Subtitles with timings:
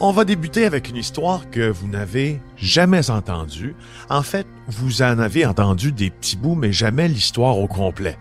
[0.00, 3.76] On va débuter avec une histoire que vous n'avez jamais entendue.
[4.08, 8.16] En fait, vous en avez entendu des petits bouts, mais jamais l'histoire au complet.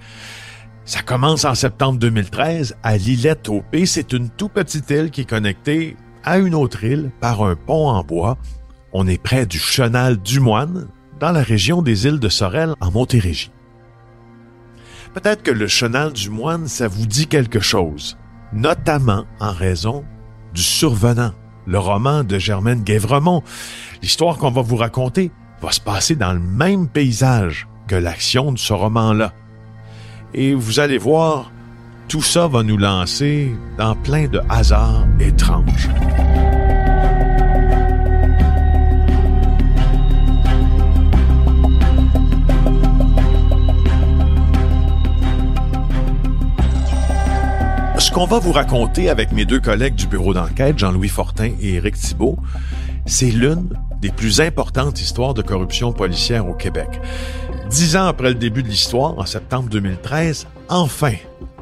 [0.84, 3.64] Ça commence en septembre 2013 à l'îlette au.
[3.86, 7.88] C'est une tout petite île qui est connectée à une autre île par un pont
[7.88, 8.38] en bois.
[8.91, 10.89] On est près du chenal du Moine,
[11.21, 13.53] dans la région des îles de Sorel, en Montérégie.
[15.14, 18.18] Peut-être que le chenal du Moine, ça vous dit quelque chose,
[18.52, 20.04] notamment en raison
[20.54, 21.34] du survenant
[21.66, 23.44] le roman de Germaine Guévremont.
[24.02, 25.32] L'histoire qu'on va vous raconter
[25.62, 29.34] va se passer dans le même paysage que l'action de ce roman-là.
[30.34, 31.52] Et vous allez voir,
[32.08, 35.89] tout ça va nous lancer dans plein de hasards étranges.
[48.14, 51.95] Qu'on va vous raconter avec mes deux collègues du bureau d'enquête, Jean-Louis Fortin et Éric
[51.95, 52.38] Thibault,
[53.08, 53.70] c'est l'une
[54.02, 57.02] des plus importantes histoires de corruption policière au Québec.
[57.72, 61.14] Dix ans après le début de l'histoire, en septembre 2013, enfin,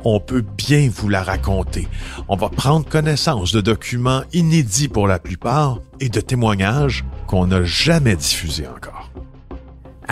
[0.04, 1.88] on peut bien vous la raconter.
[2.28, 7.64] On va prendre connaissance de documents inédits pour la plupart et de témoignages qu'on n'a
[7.64, 9.01] jamais diffusés encore.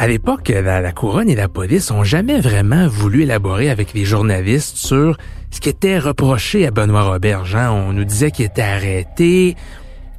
[0.02, 4.78] À l'époque, la, couronne et la police ont jamais vraiment voulu élaborer avec les journalistes
[4.78, 5.18] sur
[5.52, 7.54] ce qui était reproché à Benoît Roberge.
[7.54, 7.70] Hein.
[7.70, 9.58] On nous disait qu'il était arrêté.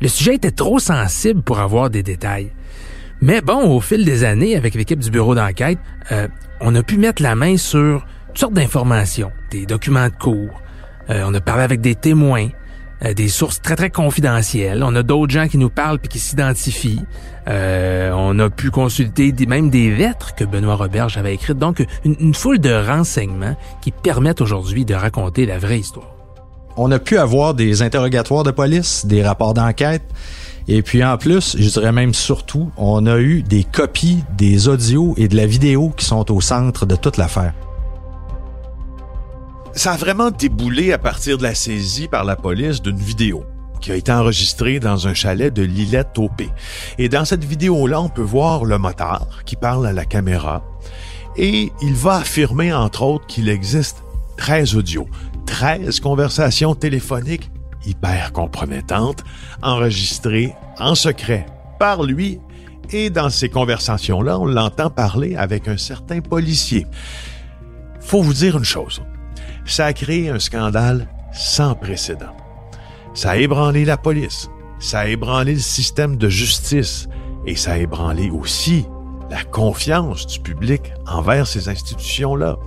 [0.03, 2.53] Le sujet était trop sensible pour avoir des détails.
[3.23, 5.79] Mais bon, au fil des années, avec l'équipe du bureau d'enquête,
[6.13, 6.29] euh,
[6.61, 10.61] on a pu mettre la main sur toutes sortes d'informations, des documents de cours.
[11.09, 12.49] Euh, on a parlé avec des témoins,
[13.05, 14.83] euh, des sources très très confidentielles.
[14.83, 17.01] On a d'autres gens qui nous parlent puis qui s'identifient.
[17.49, 21.59] Euh, on a pu consulter même des lettres que Benoît Roberge avait écrites.
[21.59, 26.09] Donc une, une foule de renseignements qui permettent aujourd'hui de raconter la vraie histoire.
[26.77, 30.03] On a pu avoir des interrogatoires de police, des rapports d'enquête.
[30.69, 35.15] Et puis en plus, je dirais même surtout, on a eu des copies des audios
[35.17, 37.55] et de la vidéo qui sont au centre de toute l'affaire.
[39.75, 43.45] Ça a vraiment déboulé à partir de la saisie par la police d'une vidéo
[43.81, 46.51] qui a été enregistrée dans un chalet de Lillette Taupé.
[46.99, 50.63] Et dans cette vidéo-là, on peut voir le motard qui parle à la caméra
[51.37, 54.03] et il va affirmer, entre autres, qu'il existe
[54.37, 55.09] 13 audios,
[55.47, 57.51] 13 conversations téléphoniques
[57.87, 59.25] hyper compromettantes
[59.63, 61.47] enregistrées en secret
[61.79, 62.39] par lui
[62.93, 66.87] et dans ces conversations-là, on l'entend parler avec un certain policier.
[68.01, 69.01] Faut vous dire une chose
[69.73, 72.35] ça a créé un scandale sans précédent.
[73.15, 74.49] Ça a ébranlé la police,
[74.79, 77.09] ça a ébranlé le système de justice
[77.47, 78.87] et ça a ébranlé aussi
[79.31, 82.59] la confiance du public envers ces institutions-là.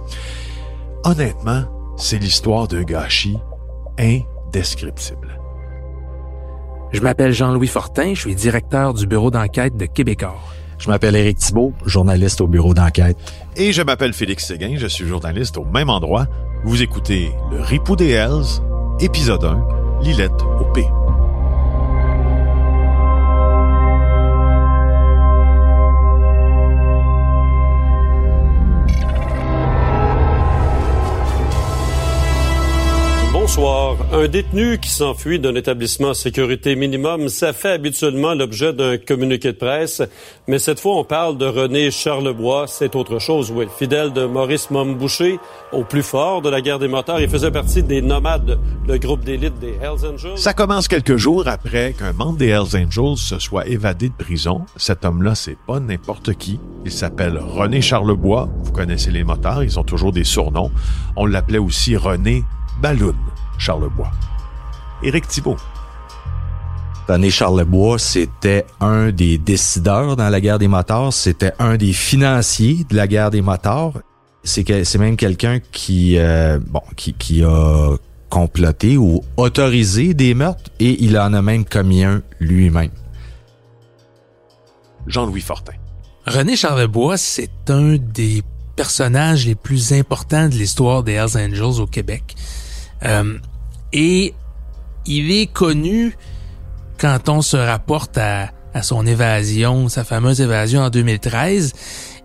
[1.03, 1.65] Honnêtement,
[1.97, 3.37] c'est l'histoire d'un gâchis
[3.99, 5.39] indescriptible.
[6.91, 10.53] Je m'appelle Jean-Louis Fortin, je suis directeur du bureau d'enquête de Québecor.
[10.77, 13.17] Je m'appelle Éric Thibault, journaliste au bureau d'enquête.
[13.55, 16.27] Et je m'appelle Félix Séguin, je suis journaliste au même endroit.
[16.66, 18.62] Vous écoutez Le Ripou des Hells,
[19.01, 20.88] épisode 1, Lilette au P.
[33.55, 33.97] Bonsoir.
[34.11, 39.51] Un détenu qui s'enfuit d'un établissement à sécurité minimum, ça fait habituellement l'objet d'un communiqué
[39.53, 40.01] de presse.
[40.47, 42.65] Mais cette fois, on parle de René Charlebois.
[42.65, 43.67] C'est autre chose, oui.
[43.77, 45.37] Fidèle de Maurice Momboucher,
[45.71, 47.19] au plus fort de la guerre des moteurs.
[47.19, 50.39] Il faisait partie des nomades, le groupe d'élite des Hells Angels.
[50.39, 54.61] Ça commence quelques jours après qu'un membre des Hells Angels se soit évadé de prison.
[54.77, 56.59] Cet homme-là, c'est pas n'importe qui.
[56.85, 58.49] Il s'appelle René Charlebois.
[58.63, 60.71] Vous connaissez les motards, ils ont toujours des surnoms.
[61.15, 62.43] On l'appelait aussi René
[62.81, 63.13] Balloon.
[63.57, 64.11] Charlebois.
[65.03, 65.57] Éric Thibault.
[67.07, 72.85] René Charlebois, c'était un des décideurs dans la guerre des motards, c'était un des financiers
[72.89, 74.00] de la guerre des motards.
[74.45, 77.95] C'est que c'est même quelqu'un qui euh, bon qui, qui a
[78.29, 82.89] comploté ou autorisé des meurtres et il en a même commis un lui-même.
[85.07, 85.73] Jean-Louis Fortin.
[86.25, 88.41] René Charlebois, c'est un des
[88.75, 92.35] personnages les plus importants de l'histoire des Hells Angels au Québec.
[93.05, 93.38] Euh,
[93.91, 94.33] et
[95.05, 96.15] il est connu
[96.97, 101.73] quand on se rapporte à, à son évasion, sa fameuse évasion en 2013.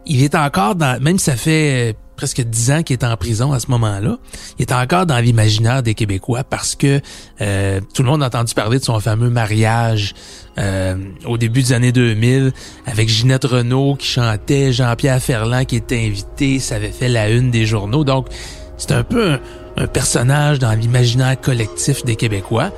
[0.06, 3.52] il est encore dans, même si ça fait presque dix ans qu'il est en prison
[3.52, 4.19] à ce moment-là,
[4.58, 7.00] il est encore dans l'imaginaire des Québécois parce que
[7.40, 10.14] euh, tout le monde a entendu parler de son fameux mariage
[10.58, 10.96] euh,
[11.26, 12.52] au début des années 2000
[12.86, 17.52] avec Ginette Renault qui chantait, Jean-Pierre Ferland qui était invité, ça avait fait la une
[17.52, 18.02] des journaux.
[18.02, 18.26] Donc,
[18.78, 19.40] c'est un peu un,
[19.78, 22.70] un personnage dans l'imaginaire collectif des Québécois.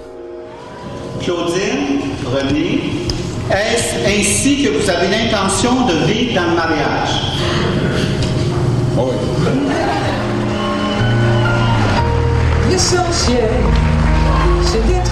[1.23, 2.93] Claudine, René,
[3.51, 7.11] est-ce ainsi que vous avez l'intention de vivre dans le mariage?
[8.97, 9.15] Oui.
[12.71, 13.51] L'essentiel,
[14.65, 15.10] c'est d'être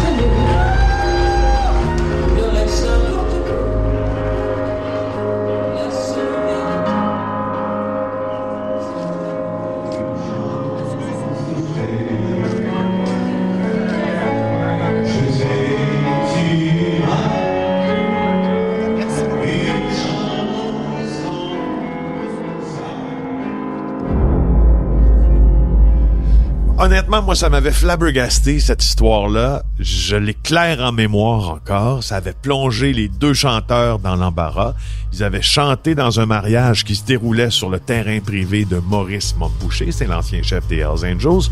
[27.08, 29.62] Honnêtement, moi, ça m'avait flabbergasté, cette histoire-là.
[29.78, 30.36] Je l'ai
[30.78, 32.04] en mémoire encore.
[32.04, 34.74] Ça avait plongé les deux chanteurs dans l'embarras.
[35.14, 39.34] Ils avaient chanté dans un mariage qui se déroulait sur le terrain privé de Maurice
[39.38, 39.90] Montboucher.
[39.90, 41.50] C'est l'ancien chef des Hells Angels.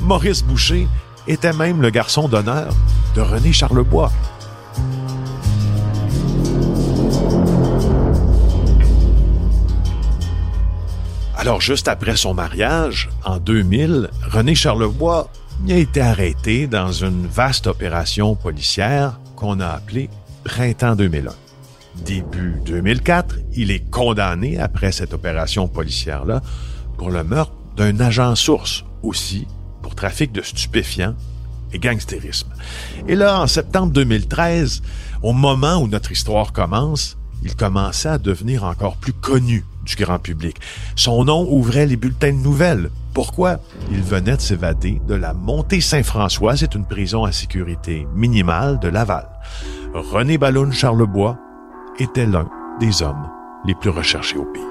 [0.00, 0.88] Maurice Boucher
[1.28, 2.74] était même le garçon d'honneur
[3.14, 4.10] de René Charlebois.
[11.46, 15.30] Alors, juste après son mariage, en 2000, René Charlevoix
[15.70, 20.10] a été arrêté dans une vaste opération policière qu'on a appelée
[20.42, 21.32] Printemps 2001.
[22.04, 26.42] Début 2004, il est condamné après cette opération policière-là
[26.98, 29.46] pour le meurtre d'un agent source, aussi
[29.82, 31.14] pour trafic de stupéfiants
[31.72, 32.52] et gangstérisme.
[33.06, 34.82] Et là, en septembre 2013,
[35.22, 40.18] au moment où notre histoire commence, il commençait à devenir encore plus connu du grand
[40.18, 40.56] public.
[40.96, 42.90] Son nom ouvrait les bulletins de nouvelles.
[43.14, 43.58] Pourquoi?
[43.90, 48.88] Il venait de s'évader de la Montée Saint-François, c'est une prison à sécurité minimale de
[48.88, 49.26] Laval.
[49.94, 51.38] René Balloun Charlebois
[51.98, 52.48] était l'un
[52.78, 53.30] des hommes
[53.64, 54.62] les plus recherchés au pays.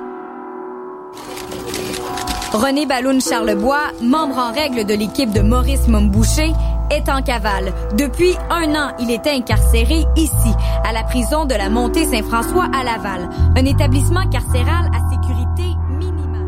[2.54, 6.54] René Balloun Charlebois, membre en règle de l'équipe de Maurice Momboucher,
[6.90, 7.74] est en cavale.
[7.98, 10.54] Depuis un an, il était incarcéré ici,
[10.84, 16.46] à la prison de la Montée Saint-François à Laval, un établissement carcéral à sécurité minimale.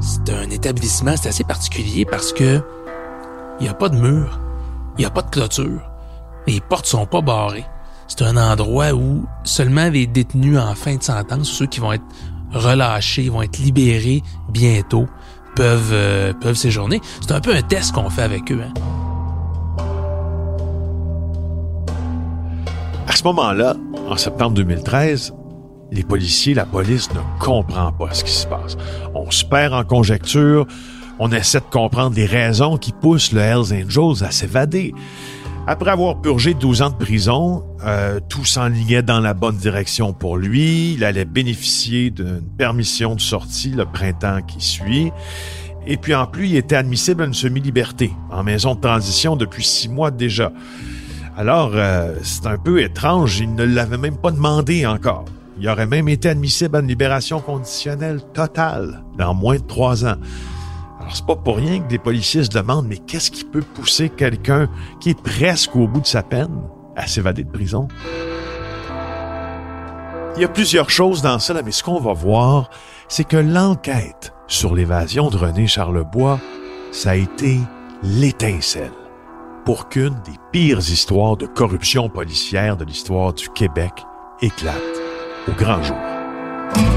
[0.00, 2.62] C'est un établissement, c'est assez particulier parce que
[3.60, 4.38] il n'y a pas de mur,
[4.96, 5.80] il n'y a pas de clôture,
[6.46, 7.66] les portes sont pas barrées.
[8.08, 12.04] C'est un endroit où seulement les détenus en fin de sentence, ceux qui vont être
[12.52, 15.06] relâchés, vont être libérés bientôt,
[15.56, 17.00] peuvent, euh, peuvent séjourner.
[17.20, 18.60] C'est un peu un test qu'on fait avec eux.
[18.62, 18.72] Hein.
[23.08, 23.74] À ce moment-là,
[24.08, 25.34] en septembre 2013,
[25.90, 28.76] les policiers, la police ne comprend pas ce qui se passe.
[29.14, 30.66] On se perd en conjecture,
[31.18, 34.92] on essaie de comprendre les raisons qui poussent le Hells Angels à s'évader.
[35.68, 40.36] Après avoir purgé 12 ans de prison, euh, tout s'enlignait dans la bonne direction pour
[40.36, 40.94] lui.
[40.94, 45.10] Il allait bénéficier d'une permission de sortie le printemps qui suit.
[45.84, 49.64] Et puis en plus, il était admissible à une semi-liberté en maison de transition depuis
[49.64, 50.52] six mois déjà.
[51.36, 55.24] Alors, euh, c'est un peu étrange, il ne l'avait même pas demandé encore.
[55.58, 60.16] Il aurait même été admissible à une libération conditionnelle totale dans moins de trois ans.
[61.12, 64.68] C'est pas pour rien que des policiers se demandent, mais qu'est-ce qui peut pousser quelqu'un
[65.00, 66.62] qui est presque au bout de sa peine
[66.96, 67.88] à s'évader de prison?
[70.36, 72.68] Il y a plusieurs choses dans là, mais ce qu'on va voir,
[73.08, 76.38] c'est que l'enquête sur l'évasion de René Charlebois,
[76.92, 77.58] ça a été
[78.02, 78.92] l'étincelle
[79.64, 83.92] pour qu'une des pires histoires de corruption policière de l'histoire du Québec
[84.40, 84.76] éclate
[85.48, 86.95] au grand jour.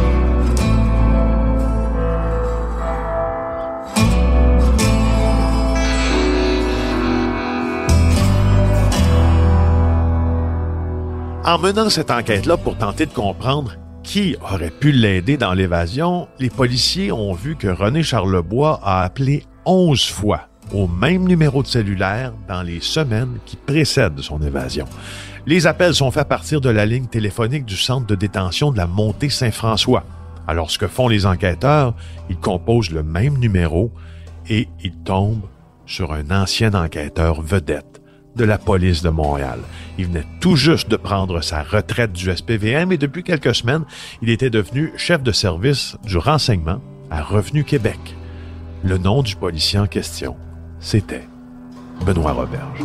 [11.50, 16.51] En menant cette enquête-là pour tenter de comprendre qui aurait pu l'aider dans l'évasion, les
[16.51, 20.41] policiers ont vu que René Charlebois a appelé 11 fois
[20.72, 24.86] au même numéro de cellulaire dans les semaines qui précèdent son évasion.
[25.48, 28.77] Les appels sont faits à partir de la ligne téléphonique du centre de détention de
[28.77, 30.03] la Montée Saint-François.
[30.48, 31.96] Alors, ce que font les enquêteurs,
[32.29, 33.91] ils composent le même numéro
[34.50, 35.50] et ils tombent
[35.88, 37.99] sur un ancien enquêteur vedette
[38.39, 39.60] de la police de Montréal.
[39.98, 43.84] Il venait tout juste de prendre sa retraite du SPVM et depuis quelques semaines,
[44.22, 46.79] il était devenu chef de service du renseignement
[47.12, 48.00] à Revenu Québec.
[48.84, 50.38] Le nom du policier en question,
[50.79, 51.27] c'était
[52.05, 52.79] Benoît Roberge.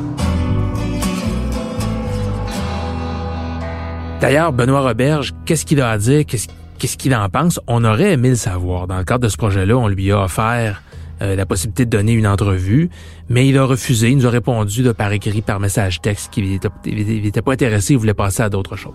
[4.21, 6.25] D'ailleurs, Benoît Roberge, qu'est-ce qu'il a à dire?
[6.27, 7.61] Qu'est-ce qu'il en pense?
[7.69, 8.89] On aurait aimé le savoir.
[8.89, 10.83] Dans le cadre de ce projet-là, on lui a offert
[11.25, 12.91] euh, la possibilité de donner une entrevue,
[13.29, 14.11] mais il a refusé.
[14.11, 17.99] Il nous a répondu de par écrit, par message texte, qu'il n'était pas intéressé, il
[17.99, 18.93] voulait passer à d'autres choses.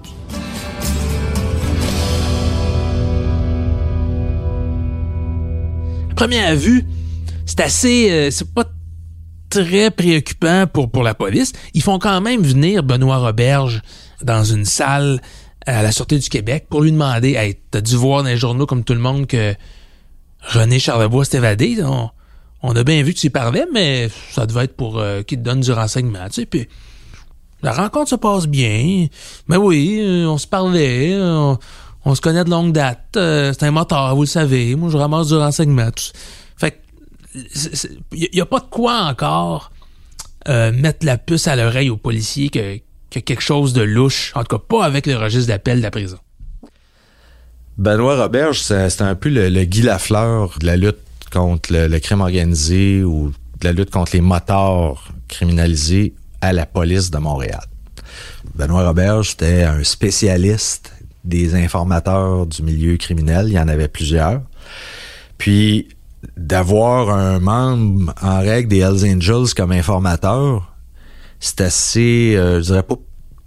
[6.16, 6.86] Première vue,
[7.46, 8.66] c'est assez, euh, c'est pas
[9.50, 11.54] très préoccupant pour pour la police.
[11.74, 13.82] Ils font quand même venir Benoît Roberge
[14.22, 15.22] dans une salle
[15.66, 18.66] à la Sûreté du Québec pour lui demander Hey, t'as dû voir dans les journaux
[18.66, 19.56] comme tout le monde que
[20.42, 21.78] René Charlebois s'est évadé.
[21.84, 22.10] On,
[22.62, 25.44] on, a bien vu que tu parlais, mais ça devait être pour euh, qu'il te
[25.44, 26.28] donne du renseignement.
[26.28, 26.68] Tu sais, puis
[27.62, 29.08] la rencontre se passe bien.
[29.48, 31.18] Mais oui, euh, on se parlait,
[32.06, 33.16] on, se connaît de longue date.
[33.18, 34.76] Euh, c'est un moteur, vous le savez.
[34.76, 35.90] Moi, je ramasse du renseignement.
[36.58, 36.78] Fait que
[38.14, 39.72] il y, a pas de quoi encore
[40.48, 42.80] mettre la puce à l'oreille aux policiers que
[43.18, 45.92] a quelque chose de louche, en tout cas pas avec le registre d'appel de la
[45.92, 46.18] prison.
[47.78, 51.00] Benoît Roberge, c'est un peu le, Guy Lafleur de la lutte
[51.30, 53.32] contre le, crime organisé ou
[53.62, 57.64] la lutte contre les motards criminalisés à la police de Montréal.
[58.56, 60.94] Benoît Roberge, c'était un spécialiste
[61.24, 63.48] des informateurs du milieu criminel.
[63.48, 64.42] Il y en avait plusieurs.
[65.38, 65.90] Puis,
[66.38, 70.76] d'avoir un membre en règle des Hells Angels comme informateur,
[71.40, 72.96] c'est assez, euh, je dirais pas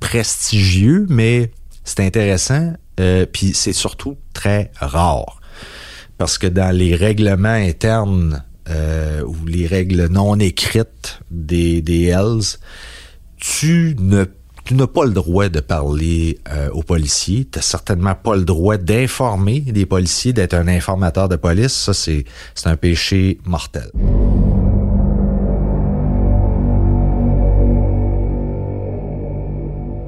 [0.00, 1.50] prestigieux, mais
[1.84, 2.72] c'est intéressant.
[3.00, 5.40] Euh, Puis c'est surtout très rare.
[6.22, 12.60] Parce que dans les règlements internes euh, ou les règles non écrites des, des Hells,
[13.38, 14.26] tu ne
[14.64, 17.48] tu n'as pas le droit de parler euh, aux policiers.
[17.50, 21.72] Tu n'as certainement pas le droit d'informer des policiers, d'être un informateur de police.
[21.72, 22.24] Ça, c'est
[22.66, 23.90] un péché mortel.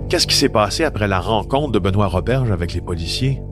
[0.08, 3.42] Qu'est-ce qui s'est passé après la rencontre de Benoît Roberge avec les policiers?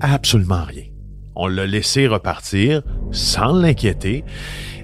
[0.00, 0.91] Absolument rien.
[1.34, 4.24] On l'a laissé repartir sans l'inquiéter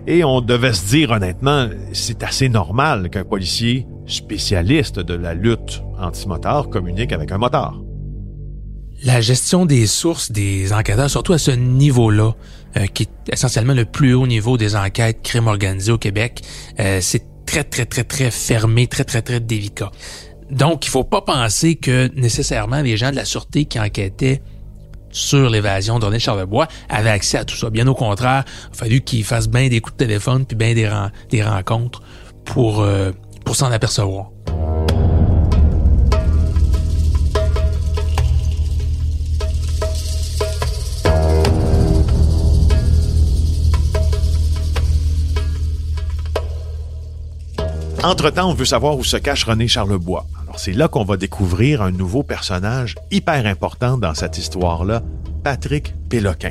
[0.06, 5.82] et on devait se dire honnêtement, c'est assez normal qu'un policier spécialiste de la lutte
[5.98, 7.78] anti-motard communique avec un motard.
[9.04, 12.34] La gestion des sources des enquêteurs, surtout à ce niveau-là,
[12.76, 16.42] euh, qui est essentiellement le plus haut niveau des enquêtes crimes organisés au Québec,
[16.80, 19.90] euh, c'est très, très, très, très fermé, très, très, très délicat.
[20.50, 24.42] Donc, il faut pas penser que nécessairement les gens de la sûreté qui enquêtaient
[25.10, 27.70] sur l'évasion d'Ornel Charlebois avaient accès à tout ça.
[27.70, 30.74] Bien au contraire, il a fallu qu'ils fassent bien des coups de téléphone puis bien
[30.74, 32.02] des, rencontres
[32.56, 33.12] euh,
[33.44, 34.30] pour s'en apercevoir.
[48.02, 50.24] Entre-temps, on veut savoir où se cache René Charlebois.
[50.58, 55.02] C'est là qu'on va découvrir un nouveau personnage hyper important dans cette histoire-là,
[55.44, 56.50] Patrick Péloquin.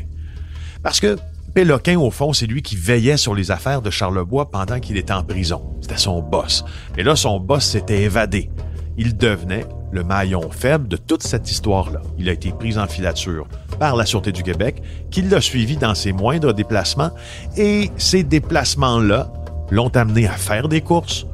[0.82, 1.18] Parce que
[1.54, 5.12] Péloquin, au fond, c'est lui qui veillait sur les affaires de Charlebois pendant qu'il était
[5.12, 5.76] en prison.
[5.82, 6.64] C'était son boss.
[6.98, 8.50] Et là, son boss s'était évadé.
[8.98, 12.02] Il devenait le maillon faible de toute cette histoire-là.
[12.18, 13.46] Il a été pris en filature
[13.78, 17.12] par la Sûreté du Québec, qui l'a suivi dans ses moindres déplacements,
[17.58, 19.34] et ces déplacements-là
[19.70, 21.26] l'ont amené à faire des courses,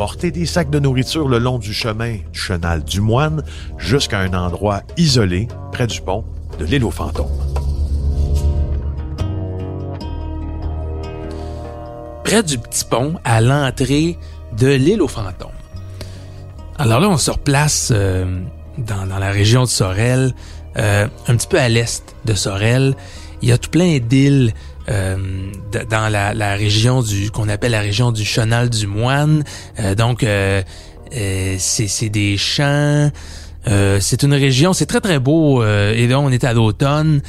[0.00, 3.42] porter des sacs de nourriture le long du chemin du chenal du Moine
[3.76, 6.24] jusqu'à un endroit isolé près du pont
[6.58, 7.28] de l'île aux fantômes.
[12.24, 14.16] Près du petit pont, à l'entrée
[14.58, 15.50] de l'île aux fantômes.
[16.78, 18.40] Alors là, on se replace euh,
[18.78, 20.32] dans, la région de Sorel,
[20.78, 22.94] euh, un petit peu à l'est de Sorel.
[23.42, 24.54] Il y a tout plein d'îles
[24.88, 25.16] euh,
[25.90, 29.44] dans la, la, région du qu'on appelle la région du Chenal du Moine.
[29.78, 30.62] Euh, donc euh,
[31.58, 33.10] c'est des champs.
[33.66, 35.62] c'est une région, c'est très très beau.
[35.64, 37.20] et là, on est à l'automne.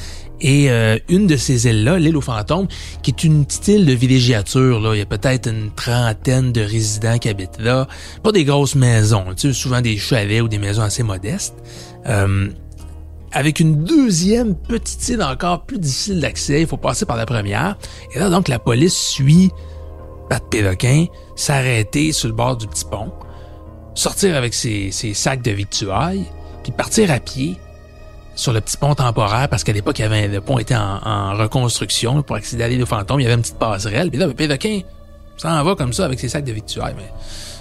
[0.44, 0.70] Et
[1.08, 2.66] une de ces îles-là, l'île aux fantômes,
[3.02, 4.94] qui est une petite île de villégiature, là.
[4.94, 7.86] il y a peut-être une trentaine de résidents qui habitent là.
[8.24, 11.54] Pas des grosses maisons, tu sais, souvent des chalets ou des maisons assez modestes.
[12.06, 12.48] Euh,
[13.32, 16.60] avec une deuxième petite île encore plus difficile d'accès.
[16.60, 17.76] Il faut passer par la première.
[18.14, 19.50] Et là, donc, la police suit
[20.28, 23.12] Pat Péloquin s'arrêter sur le bord du petit pont,
[23.94, 26.24] sortir avec ses, sacs de victuailles,
[26.62, 27.56] puis partir à pied
[28.34, 32.64] sur le petit pont temporaire parce qu'à l'époque, le pont était en, reconstruction pour accéder
[32.64, 33.20] à l'île aux fantômes.
[33.20, 34.10] Il y avait une petite passerelle.
[34.10, 34.80] Puis là, Péloquin
[35.36, 36.94] s'en va comme ça avec ses sacs de victuailles.
[36.96, 37.10] Mais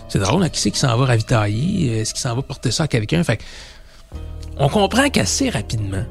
[0.08, 0.50] c'est drôle, hein?
[0.50, 2.00] qui c'est qui s'en va ravitailler?
[2.00, 3.24] Est-ce qu'il s'en va porter ça à quelqu'un?
[3.24, 3.40] Fait
[4.58, 6.04] on comprend qu'assez rapidement,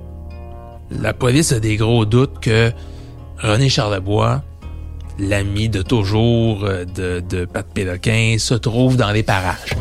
[0.91, 2.73] la police a des gros doutes que
[3.39, 4.43] René Charlebois,
[5.19, 9.75] l'ami de toujours euh, de, Pat Péloquin, se trouve dans les parages.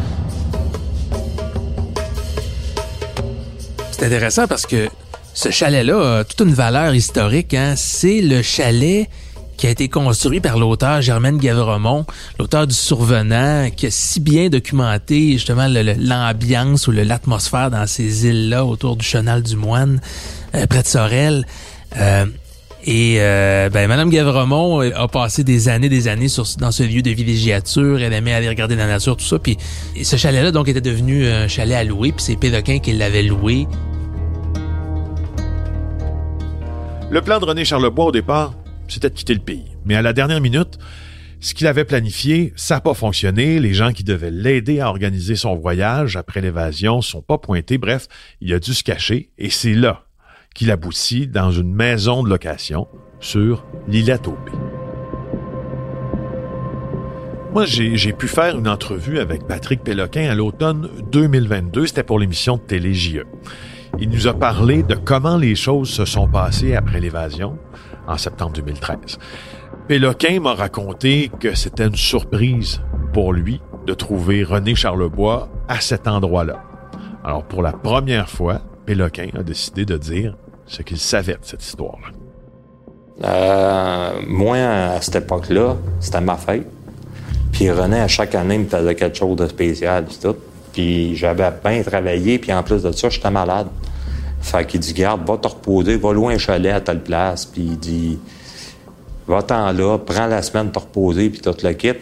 [3.92, 4.88] C'est intéressant parce que
[5.34, 7.54] Ce chalet-là a toute une valeur historique.
[7.54, 7.75] Hein?
[7.78, 9.08] C'est le chalet
[9.60, 12.06] qui a été construit par l'auteur Germaine Gavremont,
[12.39, 18.63] l'auteur du Survenant, qui a si bien documenté justement l'ambiance ou l'atmosphère dans ces îles-là
[18.63, 20.00] autour du Chenal du Moine,
[20.56, 21.46] euh, près de Sorel.
[21.98, 22.25] Euh,
[22.86, 26.28] et euh, ben, Madame Gavremont a passé des années, des années
[26.60, 28.00] dans ce lieu de villégiature.
[28.01, 29.39] Elle aimait aller regarder la nature, tout ça.
[29.39, 29.58] Puis
[30.01, 32.13] ce chalet-là, donc, était devenu un chalet à louer.
[32.13, 33.68] Puis c'est Pédoquin qui l'avait loué.
[37.12, 38.54] Le plan de René Charlebois au départ,
[38.89, 39.65] c'était de quitter le pays.
[39.86, 40.77] Mais à la dernière minute,
[41.41, 43.60] ce qu'il avait planifié, ça n'a pas fonctionné.
[43.60, 47.77] Les gens qui devaient l'aider à organiser son voyage après l'évasion sont pas pointés.
[47.77, 48.08] Bref,
[48.41, 50.03] il a dû se cacher et c'est là
[50.53, 52.88] qu'il aboutit dans une maison de location
[53.22, 54.51] sur l'île Taupé.
[57.53, 61.88] Moi, j'ai pu faire une entrevue avec Patrick Péloquin à l'automne 2022.
[61.88, 63.24] C'était pour l'émission de télé JE.
[64.00, 67.58] Il nous a parlé de comment les choses se sont passées après l'évasion,
[68.10, 69.18] en septembre 2013.
[69.88, 72.82] Péloquin m'a raconté que c'était une surprise
[73.13, 76.63] pour lui de trouver René Charlebois à cet endroit-là.
[77.24, 80.36] Alors pour la première fois, Péloquin a décidé de dire
[80.66, 82.08] ce qu'il savait de cette histoire-là.
[83.24, 86.68] Euh, moi, à cette époque-là, c'était ma fête.
[87.51, 90.36] Puis René, à chaque année, me faisait quelque chose de spécial, puis tout.
[90.72, 93.68] Puis j'avais bien travaillé, puis en plus de ça, j'étais malade.
[94.41, 97.46] Fait qu'il dit, garde, va te reposer, va loin chalet à telle place.
[97.46, 98.19] Puis il dit,
[99.27, 101.93] va-t'en là, prends la semaine te reposer, puis tout le kit.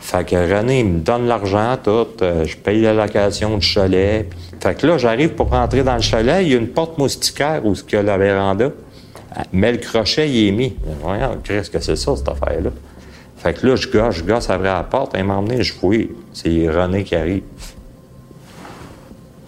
[0.00, 2.06] Fait que René, il me donne l'argent, tout.
[2.20, 4.28] Euh, je paye la location du chalet.
[4.60, 6.42] Fait que là, j'arrive pour rentrer dans le chalet.
[6.42, 8.70] Il y a une porte moustiquaire où y a la véranda.
[9.52, 10.76] Mais le crochet, il est mis.
[11.02, 12.70] Voyons, qu'est-ce que c'est ça, cette affaire-là?
[13.38, 15.14] Fait que là, je gosse, je gosse après la porte.
[15.16, 16.10] Il m'a emmené, je fouille.
[16.32, 17.42] C'est René qui arrive.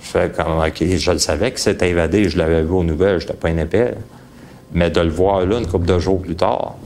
[0.06, 3.34] Fait comme, OK, je le savais que c'était évadé, je l'avais vu aux nouvelles, j'étais
[3.34, 3.94] pas un épais.
[4.72, 6.76] Mais de le voir là, une couple de jours plus tard,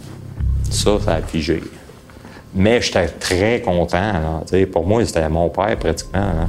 [0.70, 1.62] ça, ça a figé.
[2.54, 4.42] Mais j'étais très content.
[4.72, 6.48] pour moi, c'était mon père pratiquement.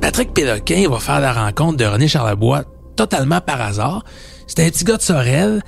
[0.00, 2.62] Patrick Péloquin va faire la rencontre de René Charlebois
[2.96, 4.04] totalement par hasard.
[4.46, 5.62] C'était un petit gars de Sorel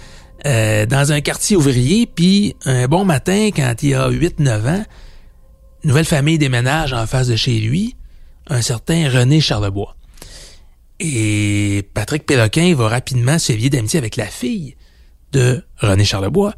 [0.44, 4.84] euh, dans un quartier ouvrier, puis un bon matin, quand il a 8-9 ans,
[5.84, 7.94] nouvelle famille déménage en face de chez lui,
[8.48, 9.96] un certain René Charlebois.
[10.98, 14.74] Et Patrick Péloquin va rapidement se lier d'amitié avec la fille
[15.30, 16.54] de René Charlebois.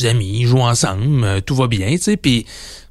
[0.00, 2.46] Les amis, ils jouent ensemble, euh, tout va bien, tu sais, puis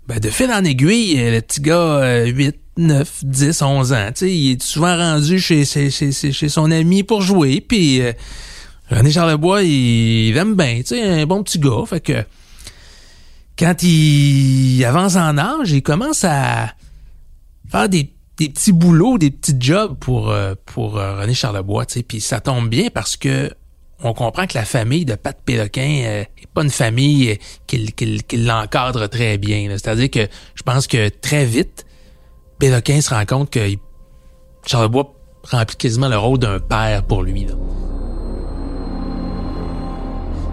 [0.07, 4.35] ben, de fil en aiguille, le petit gars, 8, 9, 10, 11 ans, tu sais,
[4.35, 8.01] il est souvent rendu chez, chez, chez, son ami pour jouer, puis...
[8.01, 8.13] Euh,
[8.89, 11.85] René Charlebois, il, il aime bien, tu sais, un bon petit gars.
[11.85, 12.23] Fait que
[13.57, 16.73] quand il avance en âge, il commence à
[17.69, 22.03] faire des, petits boulots, des petits jobs pour, euh, pour euh, René Charlebois, tu sais.
[22.03, 23.51] Puis ça tombe bien parce que
[24.03, 28.37] on comprend que la famille de Pat Péloquin euh, est pas une famille qui, qui,
[28.37, 29.67] l'encadre très bien.
[29.71, 31.87] C'est-à-dire que je pense que très vite,
[32.59, 33.67] Péloquin se rend compte que
[34.67, 37.45] Charlebois remplit quasiment le rôle d'un père pour lui.
[37.45, 37.53] Là.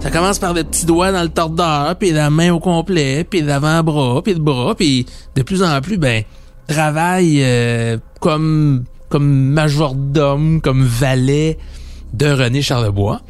[0.05, 3.41] Ça commence par des petits doigts dans le tordeur, puis la main au complet, puis
[3.41, 6.25] l'avant-bras, puis le bras, puis de plus en plus, ben,
[6.67, 11.57] travaille euh, comme comme majordome, comme valet
[12.13, 13.23] de René Charlebois,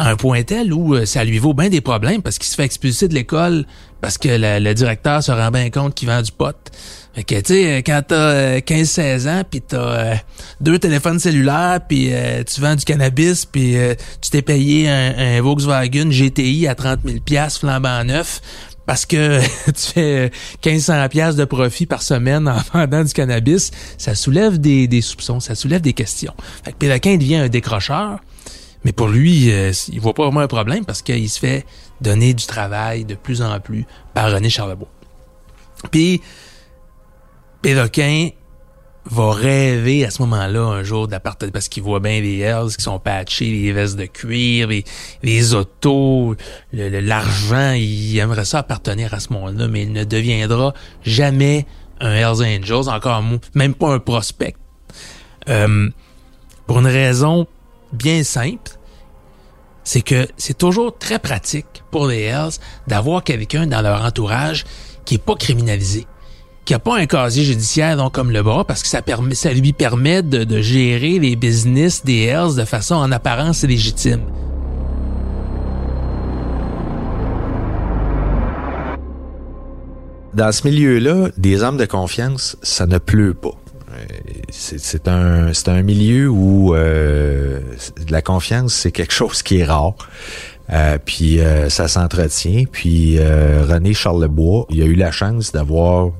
[0.00, 2.64] un point tel où euh, ça lui vaut bien des problèmes parce qu'il se fait
[2.64, 3.64] expulser de l'école
[4.00, 6.56] parce que le directeur se rend bien compte qu'il vend du pot.
[7.14, 10.14] Fait que, tu sais, euh, quand t'as 15-16 euh, ans, puis t'as euh,
[10.60, 12.12] deux téléphones cellulaires, puis
[12.46, 13.74] tu vends du cannabis, puis
[14.20, 18.40] tu t'es payé un, Volkswagen GTI à 30 000 piastres flambant neuf,
[18.86, 20.30] parce que tu fais
[20.64, 25.40] 1500 pièces de profit par semaine en vendant du cannabis, ça soulève des, des soupçons,
[25.40, 26.34] ça soulève des questions.
[26.64, 28.20] Fait que Péloquin devient un décrocheur,
[28.84, 29.50] mais pour lui,
[29.88, 31.66] il voit pas vraiment un problème parce qu'il se fait
[32.00, 34.88] donner du travail de plus en plus par René Charlebois.
[35.90, 36.20] Puis
[37.62, 38.30] Péloquin
[39.06, 42.82] va rêver à ce moment-là un jour d'appartenir parce qu'il voit bien les Hells qui
[42.82, 44.84] sont patchés, les vestes de cuir, les,
[45.22, 46.36] les autos,
[46.72, 51.66] l'argent, il aimerait ça appartenir à ce monde-là, mais il ne deviendra jamais
[52.00, 53.22] un Hells Angels, encore
[53.54, 54.54] même pas un prospect.
[55.48, 55.88] Euh,
[56.66, 57.46] pour une raison
[57.92, 58.72] bien simple,
[59.84, 64.64] c'est que c'est toujours très pratique pour les Hells d'avoir quelqu'un dans leur entourage
[65.04, 66.06] qui est pas criminalisé
[66.70, 70.44] qui a pas un casier judiciaire comme le bras parce que ça lui permet de,
[70.44, 74.20] de gérer les business des Hells de façon en apparence légitime.
[80.32, 83.59] Dans ce milieu-là, des hommes de confiance, ça ne pleut pas.
[84.50, 87.60] C'est un, c'est un milieu où euh,
[88.08, 89.94] la confiance, c'est quelque chose qui est rare.
[90.72, 92.64] Euh, puis euh, ça s'entretient.
[92.70, 96.10] Puis René Charlebois, il a eu la chance d'avoir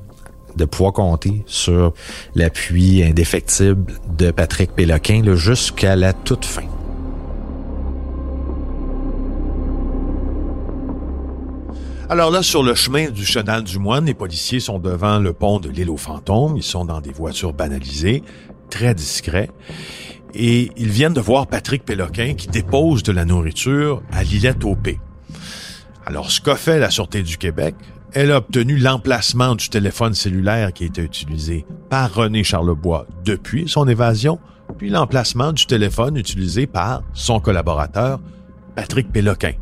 [0.57, 1.93] de pouvoir compter sur
[2.35, 6.63] l'appui indéfectible de Patrick Péloquin jusqu'à la toute fin.
[12.11, 15.61] Alors là, sur le chemin du chenal du moine, les policiers sont devant le pont
[15.61, 16.57] de l'île aux fantômes.
[16.57, 18.21] Ils sont dans des voitures banalisées,
[18.69, 19.49] très discrets.
[20.33, 24.75] Et ils viennent de voir Patrick Péloquin qui dépose de la nourriture à l'îlette au
[24.75, 24.99] P.
[26.05, 27.75] Alors, ce qu'a fait la Sûreté du Québec,
[28.11, 33.87] elle a obtenu l'emplacement du téléphone cellulaire qui était utilisé par René Charlebois depuis son
[33.87, 34.37] évasion,
[34.77, 38.19] puis l'emplacement du téléphone utilisé par son collaborateur,
[38.75, 39.53] Patrick Péloquin.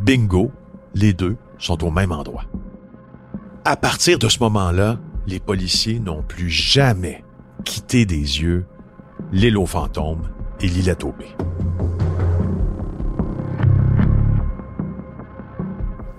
[0.00, 0.50] Bingo,
[0.94, 2.44] les deux sont au même endroit.
[3.64, 7.24] À partir de ce moment-là, les policiers n'ont plus jamais
[7.64, 8.64] quitté des yeux
[9.32, 10.28] l'île aux fantômes
[10.60, 11.26] et l'îlette au P.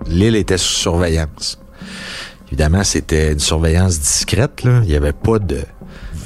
[0.06, 1.60] L'île était sous surveillance.
[2.48, 4.62] Évidemment, c'était une surveillance discrète.
[4.64, 5.60] Il n'y avait pas de,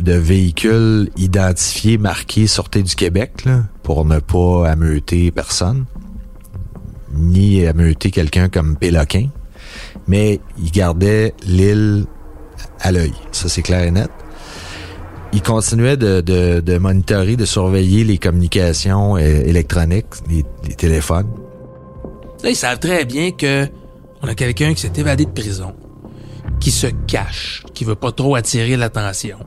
[0.01, 3.45] de véhicule identifié, marqué Sortez du Québec
[3.83, 5.85] pour ne pas ameuter personne,
[7.13, 9.29] ni ameuter quelqu'un comme Péloquin.
[10.07, 12.05] Mais il gardait l'île
[12.81, 13.15] à l'œil.
[13.33, 14.11] Ça, c'est clair et net.
[15.33, 21.29] Il continuait de, monitorer, de surveiller les communications euh, électroniques, les, les téléphones.
[22.43, 23.67] Là, ils savent très bien que
[24.23, 25.75] on a quelqu'un qui s'est évadé de prison,
[26.61, 29.39] qui se cache, qui veut pas trop attirer l'attention.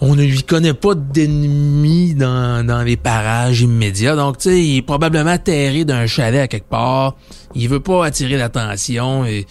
[0.00, 4.14] On ne lui connaît pas d'ennemis dans, dans les parages immédiats.
[4.14, 7.16] Donc, tu sais, il est probablement atterré d'un chalet à quelque part.
[7.54, 9.46] Il veut pas attirer l'attention et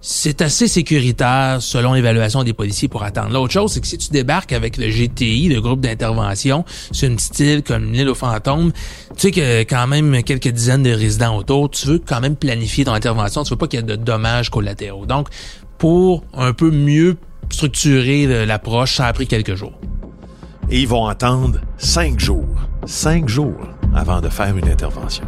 [0.00, 3.30] c'est assez sécuritaire selon l'évaluation des policiers pour attendre.
[3.30, 7.16] L'autre chose, c'est que si tu débarques avec le GTI, le groupe d'intervention, sur une
[7.16, 8.72] petite île comme l'île aux fantômes,
[9.16, 12.84] tu sais que quand même quelques dizaines de résidents autour, tu veux quand même planifier
[12.84, 15.06] ton intervention, tu veux pas qu'il y ait de dommages collatéraux.
[15.06, 15.28] Donc,
[15.78, 17.16] pour un peu mieux
[17.50, 19.78] structurer l'approche, ça a pris quelques jours.
[20.70, 22.56] Et ils vont attendre cinq jours,
[22.86, 25.24] cinq jours avant de faire une intervention.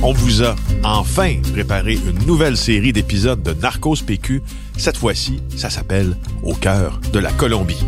[0.00, 4.42] On vous a enfin préparé une nouvelle série d'épisodes de Narcos PQ.
[4.76, 7.84] Cette fois-ci, ça s'appelle Au cœur de la Colombie.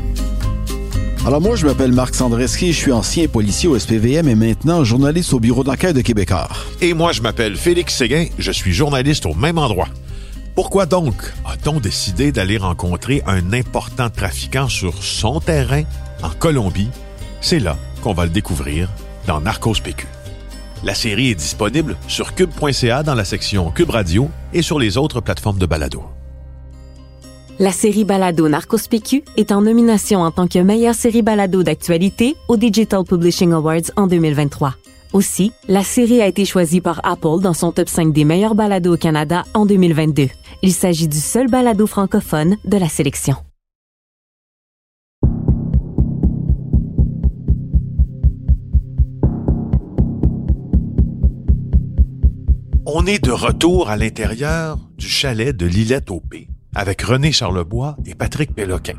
[1.25, 5.33] Alors moi, je m'appelle Marc Sandreski, je suis ancien policier au SPVM et maintenant journaliste
[5.35, 6.49] au bureau d'enquête de Québécois.
[6.81, 9.89] Et moi, je m'appelle Félix Séguin, je suis journaliste au même endroit.
[10.57, 11.15] Pourquoi donc
[11.47, 15.85] a-t-on décidé d'aller rencontrer un important trafiquant sur son terrain
[16.25, 16.91] en Colombie?
[17.41, 18.89] C'est là qu'on va le découvrir
[19.29, 20.09] dans Narcos PQ.
[20.83, 25.21] La série est disponible sur cube.ca dans la section Cube Radio et sur les autres
[25.21, 26.03] plateformes de balado.
[27.59, 32.35] La série Balado Narcos PQ est en nomination en tant que meilleure série balado d'actualité
[32.49, 34.75] au Digital Publishing Awards en 2023.
[35.13, 38.95] Aussi, la série a été choisie par Apple dans son top 5 des meilleurs balados
[38.95, 40.29] au Canada en 2022.
[40.63, 43.37] Il s'agit du seul balado francophone de la sélection.
[52.93, 57.97] On est de retour à l'intérieur du chalet de Lillette au P avec René Charlebois
[58.05, 58.97] et Patrick Péloquin.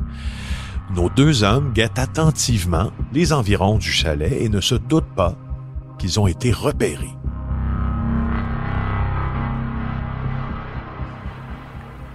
[0.95, 5.35] Nos deux hommes guettent attentivement les environs du chalet et ne se doutent pas
[5.99, 7.11] qu'ils ont été repérés.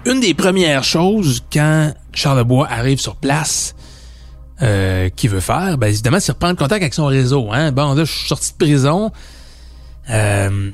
[0.07, 3.75] Une des premières choses quand Charlebois arrive sur place,
[4.63, 7.53] euh, qu'il veut faire, ben évidemment, c'est reprendre contact avec son réseau.
[7.53, 7.71] Hein?
[7.73, 9.13] Bon, là, je suis sorti de prison.
[10.09, 10.71] Euh,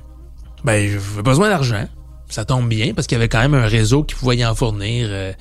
[0.65, 1.87] ben, j'ai besoin d'argent.
[2.29, 4.55] Ça tombe bien parce qu'il y avait quand même un réseau qui pouvait y en
[4.55, 5.33] fournir euh,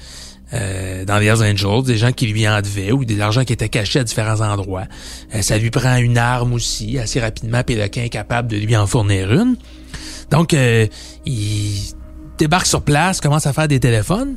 [0.53, 3.53] euh, dans les Hells Angels, des gens qui lui en devaient ou de l'argent qui
[3.53, 4.84] était caché à différents endroits.
[5.34, 6.99] Euh, ça lui prend une arme aussi.
[6.99, 9.55] Assez rapidement, Péloquin est capable de lui en fournir une.
[10.29, 10.88] Donc, euh,
[11.25, 11.93] il
[12.38, 14.36] débarque sur place, commence à faire des téléphones.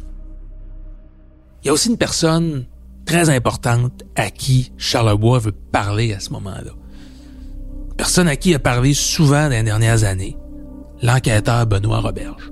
[1.62, 2.66] Il y a aussi une personne
[3.06, 6.72] très importante à qui Charlebois veut parler à ce moment-là.
[7.96, 10.36] Personne à qui il a parlé souvent dans les dernières années.
[11.04, 12.50] L'enquêteur Benoît Roberge.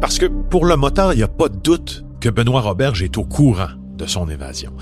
[0.00, 3.16] Parce que pour le moteur, il n'y a pas de doute que Benoît Roberge est
[3.18, 4.72] au courant de son évasion.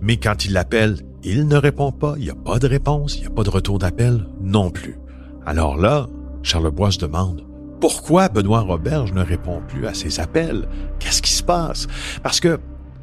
[0.00, 3.20] Mais quand il l'appelle, il ne répond pas, il n'y a pas de réponse, il
[3.20, 4.98] n'y a pas de retour d'appel non plus.
[5.44, 6.06] Alors là,
[6.42, 7.44] Charlebois se demande
[7.78, 10.70] Pourquoi Benoît Roberge ne répond plus à ses appels?
[11.00, 11.86] Qu'est-ce qui se passe?
[12.22, 12.58] Parce que,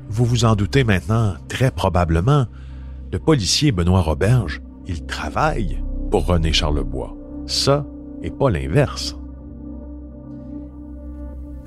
[0.10, 2.48] vous vous en doutez maintenant, très probablement,
[3.14, 7.16] le policier Benoît Roberge, il travaille pour René Charlebois.
[7.48, 7.86] Ça,
[8.22, 9.16] et pas l'inverse.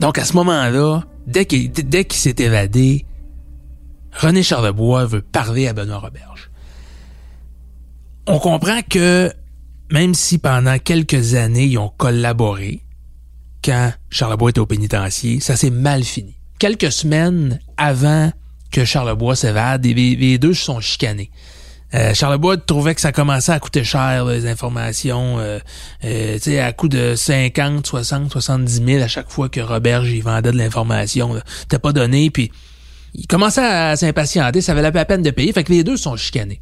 [0.00, 1.72] Donc à ce moment-là, dès qu'il
[2.12, 3.04] s'est évadé,
[4.12, 6.50] René Charlebois veut parler à Benoît Roberge.
[8.26, 9.32] On comprend que
[9.90, 12.82] même si pendant quelques années ils ont collaboré,
[13.64, 16.36] quand Charlebois était au pénitencier, ça s'est mal fini.
[16.58, 18.30] Quelques semaines avant
[18.70, 21.30] que Charlebois s'évade, les, les deux se sont chicanés.
[21.94, 25.58] Euh, Charlebois trouvait que ça commençait à coûter cher, les informations, euh,
[26.04, 30.10] euh, tu sais, à coût de 50, 60, 70 000 à chaque fois que Roberge
[30.12, 31.40] y vendait de l'information.
[31.68, 32.52] T'as pas donné, puis
[33.14, 35.96] il commençait à s'impatienter, ça valait pas la peine de payer, fait que les deux
[35.96, 36.60] sont chicanés.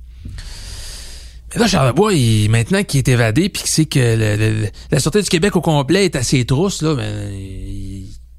[1.55, 5.23] Mais là, Charlebois, il, maintenant qu'il est évadé, puis qu'il sait que le- la Sûreté
[5.23, 7.33] du Québec au complet est à ses trousses, là, ben,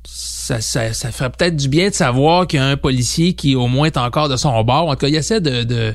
[0.06, 3.56] ça, ça, ça ferait peut-être du bien de savoir qu'il y a un policier qui
[3.56, 4.88] au moins est encore de son bord.
[4.88, 5.94] En tout cas, il essaie de,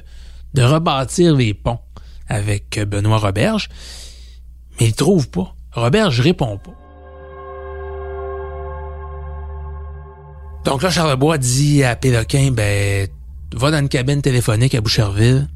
[0.54, 1.80] de rebâtir les ponts
[2.28, 3.68] avec Benoît Roberge,
[4.78, 5.54] mais il trouve pas.
[5.72, 6.72] Roberge répond pas.
[10.64, 13.08] Donc là, Charlebois dit à Péloquin, ben,
[13.54, 15.48] va dans une cabine téléphonique à Boucherville,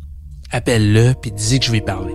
[0.51, 2.15] appelle-le, puis dis que je vais parler.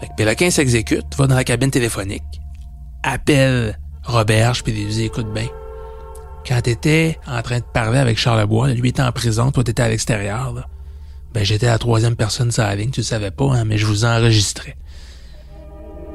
[0.00, 2.22] Fait que Péloquin s'exécute, va dans la cabine téléphonique,
[3.02, 5.48] appelle Roberge, puis lui dit, écoute bien,
[6.46, 9.88] quand t'étais en train de parler avec Charlebois, lui était en prison, toi t'étais à
[9.88, 10.68] l'extérieur,
[11.32, 13.86] ben j'étais la troisième personne sur la ligne, tu le savais pas, hein, mais je
[13.86, 14.76] vous enregistrais.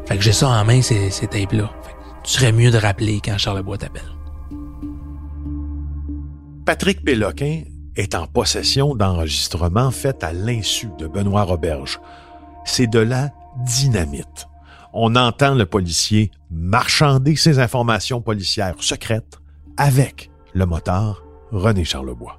[0.05, 1.69] Fait que j'ai ça en main, ces, tapes-là.
[2.23, 4.01] Tu serais mieux de rappeler quand Charlebois t'appelle.
[6.65, 7.63] Patrick Péloquin
[7.95, 11.99] est en possession d'enregistrements faits à l'insu de Benoît Roberge.
[12.65, 13.29] C'est de la
[13.65, 14.47] dynamite.
[14.93, 19.39] On entend le policier marchander ses informations policières secrètes
[19.79, 22.37] avec le motard René Charlebois.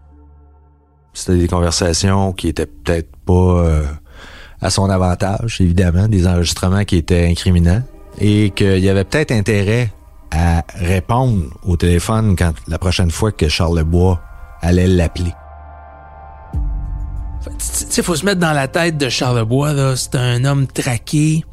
[1.12, 3.84] C'était des conversations qui étaient peut-être pas euh,
[4.60, 7.82] à son avantage, évidemment, des enregistrements qui étaient incriminants
[8.20, 9.90] et qu'il y avait peut-être intérêt
[10.30, 14.20] à répondre au téléphone quand la prochaine fois que Charlebois
[14.60, 15.32] allait l'appeler.
[17.42, 19.96] Tu tu sais, faut se mettre dans la tête de Charlebois, là.
[19.96, 21.44] C'est un homme traqué.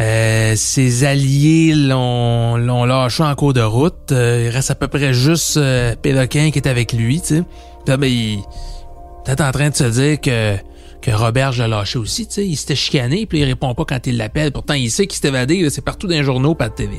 [0.00, 4.12] Euh, ses alliés l'ont, lâché en cours de route.
[4.12, 7.42] Euh, il reste à peu près juste euh, Péloquin qui est avec lui, tu sais.
[7.86, 8.38] Là, ben, il
[9.24, 10.56] peut-être en train de se dire que,
[11.02, 12.46] que Robert l'a lâché aussi, tu sais.
[12.46, 14.52] Il s'était chicané, puis il répond pas quand il l'appelle.
[14.52, 15.68] Pourtant, il sait qu'il s'est évadé.
[15.68, 16.90] C'est partout dans les journaux, pas de là.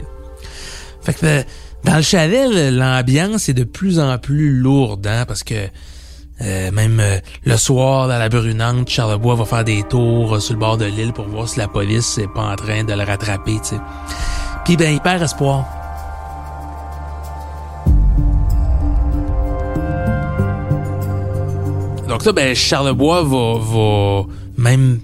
[1.02, 1.44] Fait que euh,
[1.84, 5.56] dans le chalet, l'ambiance est de plus en plus lourde, hein, parce que
[6.44, 10.54] euh, même euh, le soir, dans la brunante, Charlebois va faire des tours euh, sur
[10.54, 13.04] le bord de l'île pour voir si la police est pas en train de le
[13.04, 13.58] rattraper.
[14.66, 15.66] Puis ben, il perd espoir.
[22.08, 24.24] Donc là, ben, Charlebois va, va
[24.58, 25.00] même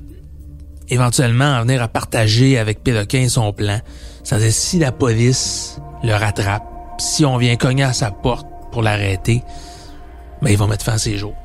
[0.89, 3.80] éventuellement en venir à partager avec Péloquin son plan.
[4.23, 6.63] C'est-à-dire, si la police le rattrape,
[6.97, 9.43] si on vient cogner à sa porte pour l'arrêter,
[10.41, 11.36] ben, il va mettre fin à ses jours.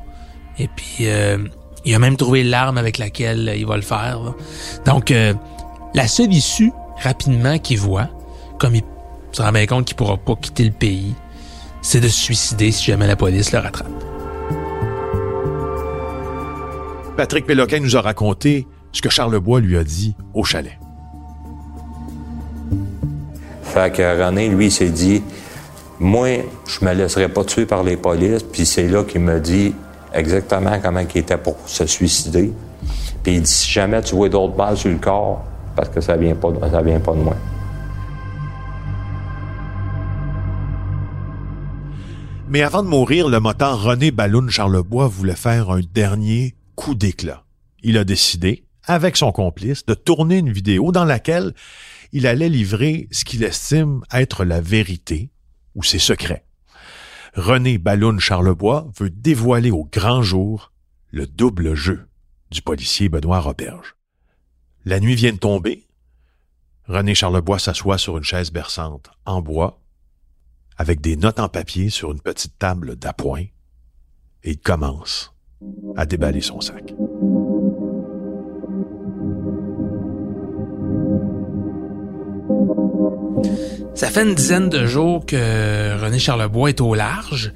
[0.58, 1.38] Et puis, euh,
[1.84, 4.20] il a même trouvé l'arme avec laquelle il va le faire.
[4.22, 4.34] là.
[4.84, 5.34] Donc, euh,
[5.94, 8.08] la seule issue, rapidement, qu'il voit,
[8.58, 8.82] comme il
[9.32, 11.14] se rend bien compte qu'il pourra pas quitter le pays,
[11.80, 13.88] c'est de se suicider si jamais la police le rattrape.
[17.16, 20.78] Patrick Péloquin nous a raconté ce que Charlebois lui a dit au chalet.
[23.62, 25.22] Fait que René, lui, s'est dit,
[26.02, 26.28] moi,
[26.66, 28.42] je me laisserai pas tuer par les polices.
[28.42, 29.72] Puis c'est là qu'il me dit
[30.12, 32.52] exactement comment il était pour se suicider.
[33.22, 35.44] Puis il dit, si jamais tu vois d'autres balles sur le corps,
[35.76, 37.36] parce que ça vient pas, de- ça vient pas de moi.
[42.48, 47.44] Mais avant de mourir, le motard René Balloun Charlebois voulait faire un dernier coup d'éclat.
[47.82, 51.54] Il a décidé, avec son complice, de tourner une vidéo dans laquelle
[52.12, 55.30] il allait livrer ce qu'il estime être la vérité
[55.74, 56.44] ou ses secrets.
[57.34, 60.72] René Balloun Charlebois veut dévoiler au grand jour
[61.10, 62.06] le double jeu
[62.50, 63.96] du policier Benoît Roberge.
[64.84, 65.86] La nuit vient de tomber.
[66.86, 69.80] René Charlebois s'assoit sur une chaise berçante en bois
[70.76, 73.44] avec des notes en papier sur une petite table d'appoint
[74.42, 75.32] et commence
[75.96, 76.92] à déballer son sac.
[84.02, 87.52] Ça fait une dizaine de jours que René Charlebois est au large.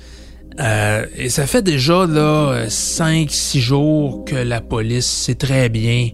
[0.61, 6.11] Euh, et ça fait déjà là 5-6 jours que la police sait très bien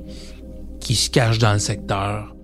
[0.81, 2.35] qui se cache dans le secteur.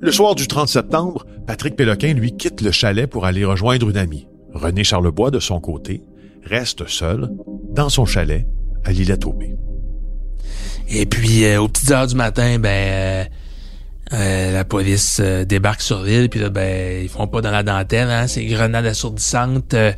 [0.00, 3.98] Le soir du 30 septembre, Patrick Péloquin, lui, quitte le chalet pour aller rejoindre une
[3.98, 4.26] amie.
[4.52, 6.02] René Charlebois, de son côté,
[6.42, 7.30] reste seul
[7.70, 8.48] dans son chalet
[8.84, 9.54] à l'île Aubé.
[10.88, 13.24] Et puis, euh, aux petites heures du matin, ben, euh,
[14.12, 17.62] euh, la police euh, débarque sur l'île, puis là, ben, ils font pas dans la
[17.62, 19.92] dentelle, hein, c'est grenade assourdissante, euh,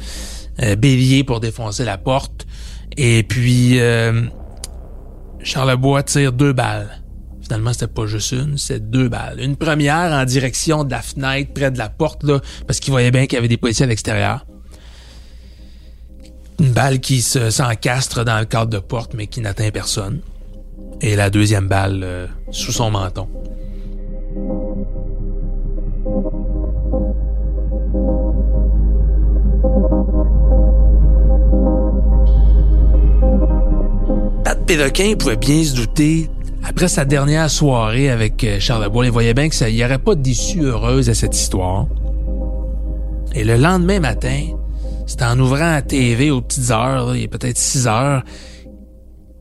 [0.62, 2.46] euh, bélier pour défoncer la porte.
[2.96, 3.80] Et puis,
[5.42, 7.02] Charlebois tire deux balles.
[7.42, 9.40] Finalement, c'était pas juste une, c'était deux balles.
[9.40, 13.10] Une première en direction de la fenêtre, près de la porte, là, parce qu'il voyait
[13.10, 14.46] bien qu'il y avait des policiers à l'extérieur.
[16.60, 20.20] Une balle qui se s'encastre dans le cadre de porte, mais qui n'atteint personne.
[21.00, 23.28] Et la deuxième balle sous son menton.
[24.34, 24.42] Pat
[34.66, 36.28] Péloquin pouvait bien se douter,
[36.64, 39.84] après sa dernière soirée avec euh, Charles Bois, il voyait bien que ça, il n'y
[39.84, 41.86] aurait pas d'issue heureuse à cette histoire.
[43.34, 44.46] Et le lendemain matin,
[45.06, 48.53] c'était en ouvrant la TV aux petites heures, là, il est peut-être 6 heures, qu'il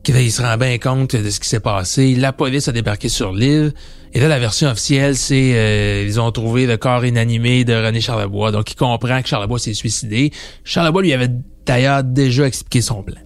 [0.08, 2.14] il se rend bien compte de ce qui s'est passé.
[2.14, 3.72] La police a débarqué sur l'île.
[4.12, 8.00] Et là, la version officielle, c'est euh, ils ont trouvé le corps inanimé de René
[8.00, 8.52] Charlebois.
[8.52, 10.32] Donc, il comprend que Charlebois s'est suicidé.
[10.62, 11.30] Charlebois lui avait
[11.66, 13.20] d'ailleurs déjà expliqué son plan.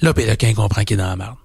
[0.00, 1.36] Là, Péloquin comprend qu'il est dans la merde.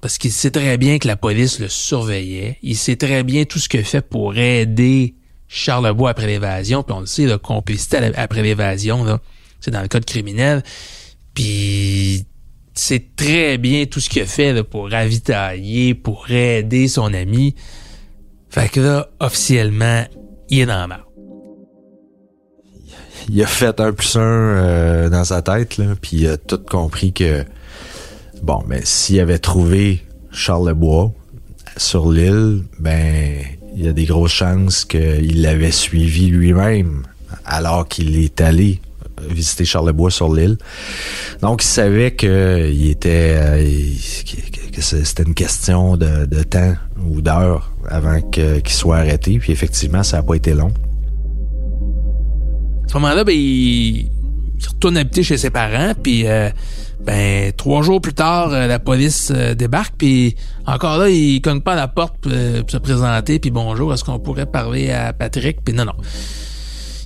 [0.00, 2.58] Parce qu'il sait très bien que la police le surveillait.
[2.62, 5.14] Il sait très bien tout ce qu'il fait pour aider
[5.48, 6.82] Charlebois après l'évasion.
[6.82, 9.18] Puis on le sait, la complicité après l'évasion,
[9.60, 10.62] c'est dans le code criminel.
[11.34, 12.26] Puis
[12.74, 17.54] c'est très bien tout ce qu'il a fait là, pour ravitailler, pour aider son ami.
[18.48, 20.04] Fait que là, officiellement,
[20.48, 21.02] il est dans la merde.
[23.28, 26.58] Il a fait un plus un euh, dans sa tête, là, puis il a tout
[26.58, 27.44] compris que,
[28.42, 31.12] bon, ben, s'il avait trouvé Charles Lebois
[31.76, 33.38] sur l'île, ben,
[33.76, 37.04] il y a des grosses chances qu'il l'avait suivi lui-même
[37.44, 38.80] alors qu'il est allé
[39.28, 40.58] visiter Charlebois sur l'île.
[41.40, 43.70] Donc, il savait que il était euh,
[44.72, 49.38] que c'était une question de, temps ou d'heure avant qu'il soit arrêté.
[49.38, 50.72] Puis effectivement, ça n'a pas été long.
[52.84, 54.10] À ce moment-là, ben, il,
[54.66, 56.48] retourne habiter chez ses parents, puis euh,
[57.04, 61.60] ben trois jours plus tard, euh, la police euh, débarque, puis encore là, il cogne
[61.60, 64.90] pas à la porte pour, euh, pour se présenter, puis bonjour, est-ce qu'on pourrait parler
[64.90, 65.94] à Patrick, puis non, non.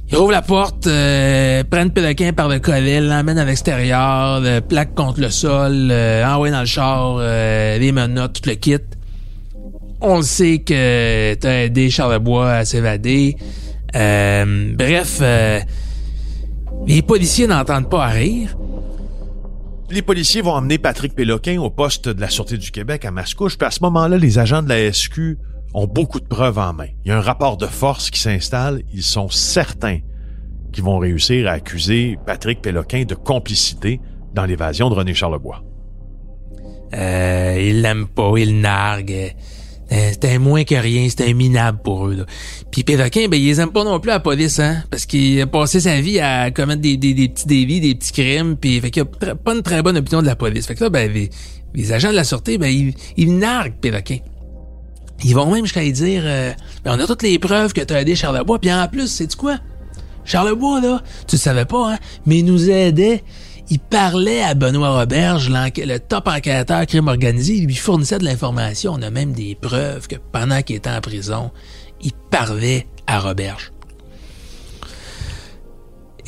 [0.09, 4.95] Il ouvre la porte, euh, prennent Péloquin par le collet, l'emmène à l'extérieur, le plaque
[4.95, 8.79] contre le sol, euh, envoie dans le char, euh, les menottes, tout le kit.
[10.01, 13.37] On le sait que t'as aidé Charlebois à s'évader.
[13.97, 15.59] Euh, bref, euh,
[16.87, 18.57] les policiers n'entendent pas à rire.
[19.91, 23.57] Les policiers vont emmener Patrick Péloquin au poste de la Sûreté du Québec à Mascouche,
[23.57, 25.39] puis à ce moment-là, les agents de la SQ
[25.75, 26.89] ont beaucoup de preuves en main.
[27.05, 28.83] Il y a un rapport de force qui s'installe.
[28.93, 29.99] Ils sont certains
[30.73, 34.01] qu'ils vont réussir à accuser Patrick Péloquin de complicité
[34.35, 35.63] dans l'évasion de René Charlebois.
[36.95, 39.35] Euh, ils l'aiment pas, ils narguent.
[39.93, 42.27] Euh, un moins que rien, un minable pour eux.
[42.73, 45.79] Puis Péloquin, ben ils aiment pas non plus la police, hein, parce qu'il a passé
[45.79, 49.55] sa vie à commettre des, petits délits, des petits crimes, puis fait qu'il a pas
[49.55, 50.67] une très bonne opinion de la police.
[50.67, 51.31] Fait que là, ben les,
[51.75, 54.19] les agents de la sûreté, ben ils, ils narguent Péloquin.
[55.25, 56.53] Ils vont même jusqu'à lui dire, euh,
[56.85, 59.59] ben on a toutes les preuves que t'as aidé Charlebois, puis en plus, c'est quoi?
[60.25, 63.23] Charlebois, là, tu le savais pas, hein, mais il nous aidait.
[63.69, 68.93] Il parlait à Benoît Roberge, le top enquêteur crime organisé, il lui fournissait de l'information.
[68.95, 71.51] On a même des preuves que pendant qu'il était en prison,
[72.01, 73.73] il parlait à Roberge.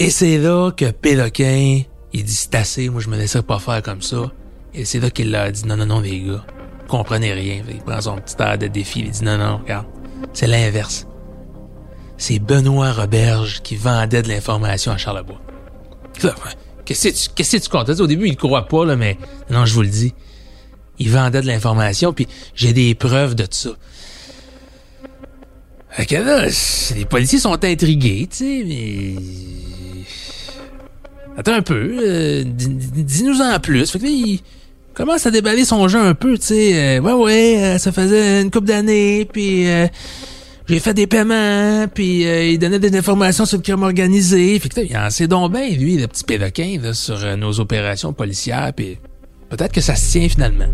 [0.01, 3.83] Et c'est là que Péloquin, il dit c'est assez, moi je me laisserai pas faire
[3.83, 4.33] comme ça.
[4.74, 6.44] Et c'est là qu'il leur a dit non, non, non, les gars,
[6.88, 7.62] comprenez rien.
[7.70, 9.87] Il prend son petit air de défi, il dit non, non, regarde,
[10.33, 11.07] c'est l'inverse.
[12.16, 15.40] C'est Benoît Roberge qui vendait de l'information à Charlebois.
[16.24, 16.31] Ouais,
[16.85, 17.88] Qu'est-ce que tu, qu'est-ce que tu comptes?
[17.90, 19.16] Au début, il croit pas, là, mais
[19.51, 20.14] non, je vous le dis.
[20.98, 23.70] Il vendait de l'information, puis j'ai des preuves de ça.
[26.11, 26.46] Là,
[26.96, 29.14] les policiers sont intrigués, tu sais, mais...
[31.37, 33.88] Attends un peu, euh, dis- dis- dis-nous en plus.
[33.90, 34.40] Fait que là, il
[34.99, 36.99] commence à déballer son jeu un peu, tu sais.
[36.99, 39.87] Euh, ouais, ouais, euh, ça faisait une couple d'années, puis euh,
[40.69, 44.59] j'ai fait des paiements, puis il donnait des informations sur le crime organisé.
[44.59, 48.13] Fait que il en sait donc bien, lui, le petit pédoquin, là, sur nos opérations
[48.13, 48.99] policières, puis
[49.51, 50.67] peut-être que ça se tient finalement.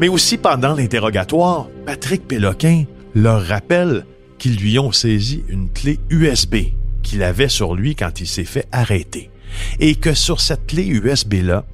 [0.00, 4.04] Mais aussi pendant l'interrogatoire, Patrick Péloquin leur rappelle
[4.38, 6.56] qu'ils lui ont saisi une clé USB
[7.04, 9.30] qu'il avait sur lui quand il s'est fait arrêter.
[9.80, 11.64] Et que sur cette clé USB-là,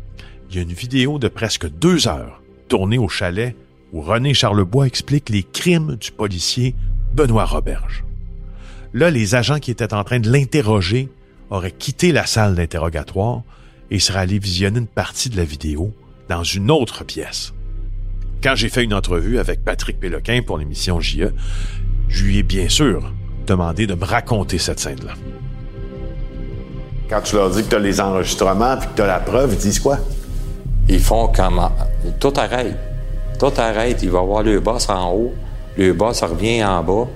[0.51, 3.57] il y a une vidéo de presque deux heures tournée au chalet
[3.93, 6.75] où René Charlebois explique les crimes du policier
[7.15, 8.05] Benoît Roberge.
[8.93, 11.09] Là, les agents qui étaient en train de l'interroger
[11.51, 13.43] auraient quitté la salle d'interrogatoire
[13.91, 15.95] et seraient allés visionner une partie de la vidéo
[16.29, 17.53] dans une autre pièce.
[18.43, 21.33] Quand j'ai fait une entrevue avec Patrick Péloquin pour l'émission JE,
[22.09, 23.13] je lui ai bien sûr
[23.47, 25.15] demandé de me raconter cette scène-là.
[27.09, 29.53] Quand tu leur dis que tu as les enregistrements puis que tu as la preuve,
[29.53, 29.99] ils disent quoi?
[30.89, 31.71] Ils font comment?
[32.19, 32.77] Tout arrête.
[33.39, 34.03] Tout arrête.
[34.03, 35.33] Il va voir le boss en haut.
[35.77, 37.07] Le boss revient en bas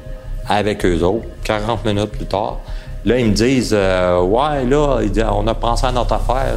[0.49, 2.59] avec eux autres, 40 minutes plus tard.
[3.05, 5.01] Là, ils me disent euh, Ouais, là,
[5.33, 6.57] on a pensé à notre affaire.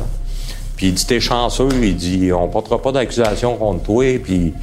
[0.75, 4.53] Puis il dit T'es chanceux, il dit On portera pas d'accusation contre toi, puis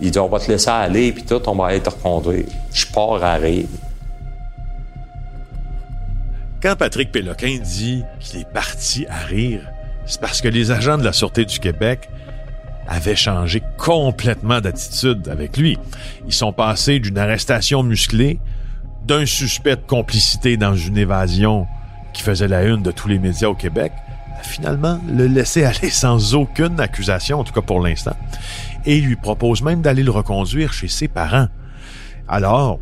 [0.00, 2.46] il dit On va te laisser aller, puis tout, on va être reconduit.
[2.72, 3.38] Je pars à.
[6.60, 9.60] Quand Patrick Péloquin dit qu'il est parti à rire,
[10.06, 12.08] c'est parce que les agents de la Sûreté du Québec
[12.88, 15.78] avaient changé complètement d'attitude avec lui.
[16.26, 18.40] Ils sont passés d'une arrestation musclée,
[19.06, 21.68] d'un suspect de complicité dans une évasion
[22.12, 23.92] qui faisait la une de tous les médias au Québec,
[24.36, 28.16] à finalement le laisser aller sans aucune accusation, en tout cas pour l'instant,
[28.84, 31.46] et lui propose même d'aller le reconduire chez ses parents.
[32.26, 32.80] Alors,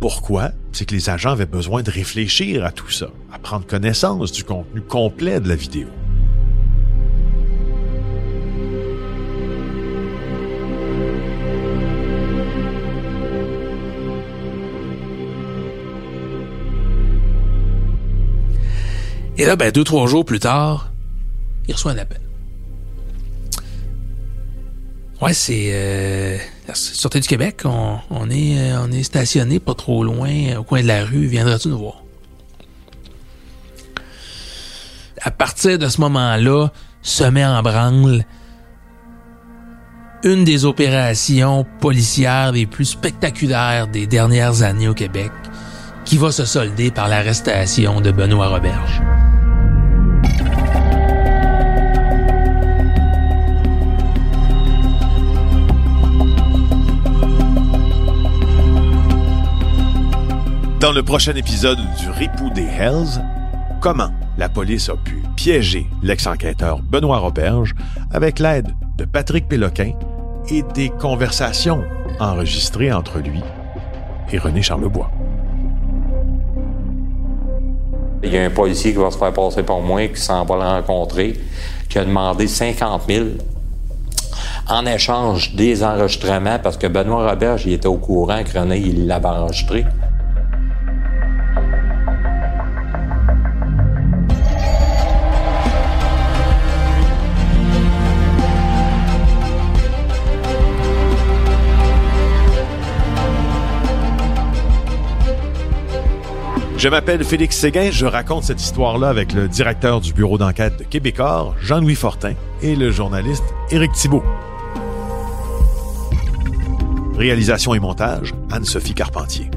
[0.00, 0.50] pourquoi?
[0.72, 4.44] C'est que les agents avaient besoin de réfléchir à tout ça, à prendre connaissance du
[4.44, 5.88] contenu complet de la vidéo.
[19.38, 20.92] Et là, ben, deux, trois jours plus tard,
[21.68, 22.25] il reçoit un appel.
[25.26, 27.62] Ouais, c'est euh, la Sûreté du Québec.
[27.64, 31.26] On, est, euh, on est stationné pas trop loin, au coin de la rue.
[31.26, 32.04] Viendras-tu nous voir?
[35.20, 36.68] À partir de ce moment-là,
[37.02, 38.24] se met en branle
[40.22, 45.32] une des opérations policières les plus spectaculaires des dernières années au Québec,
[46.04, 49.02] qui va se solder par l'arrestation de Benoît Roberge.
[60.86, 63.20] Dans le prochain épisode du Ripou des Hells,
[63.80, 67.74] comment la police a pu piéger l'ex-enquêteur Benoît Roberge
[68.12, 69.94] avec l'aide de Patrick Péloquin
[70.48, 71.82] et des conversations
[72.20, 73.42] enregistrées entre lui
[74.30, 75.10] et René Charlebois.
[78.22, 80.54] Il y a un policier qui va se faire passer pour moi, qui s'en va
[80.54, 81.32] le rencontrer,
[81.88, 83.26] qui a demandé 50 000
[84.68, 89.84] en échange des enregistrements, parce que Benoît Roberge, était au courant que René, l'avait enregistré.
[106.78, 110.84] Je m'appelle Félix Séguin, je raconte cette histoire-là avec le directeur du bureau d'enquête de
[110.84, 114.22] Québecor, Jean-Louis Fortin, et le journaliste Éric Thibault.
[117.16, 119.50] Réalisation et montage, Anne-Sophie Carpentier.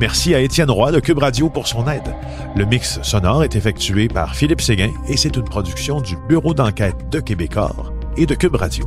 [0.00, 2.14] Merci à Étienne Roy de Cube Radio pour son aide.
[2.56, 7.10] Le mix sonore est effectué par Philippe Séguin et c'est une production du bureau d'enquête
[7.10, 8.86] de Québecor et de Cube Radio.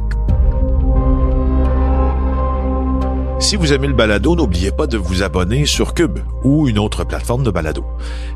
[3.40, 7.06] Si vous aimez le balado, n'oubliez pas de vous abonner sur Cube ou une autre
[7.06, 7.86] plateforme de balado.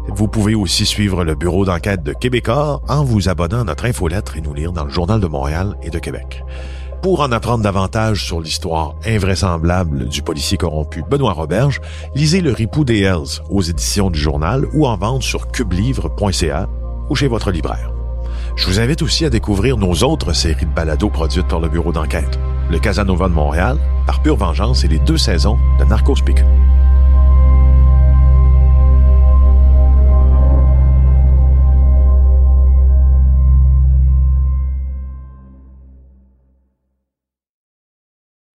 [0.07, 4.37] Vous pouvez aussi suivre le bureau d'enquête de Québecor en vous abonnant à notre infolettre
[4.37, 6.45] et nous lire dans le Journal de Montréal et de Québec.
[7.01, 11.81] Pour en apprendre davantage sur l'histoire invraisemblable du policier corrompu Benoît Roberge,
[12.15, 16.69] lisez Le Ripou des Hells aux éditions du journal ou en vente sur cubelivre.ca
[17.09, 17.91] ou chez votre libraire.
[18.55, 21.91] Je vous invite aussi à découvrir nos autres séries de balados produites par le bureau
[21.91, 22.39] d'enquête.
[22.69, 26.15] Le Casanova de Montréal, par pure vengeance et les deux saisons de Narcos.